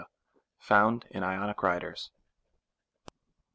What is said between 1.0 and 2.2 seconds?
in Ionic writers.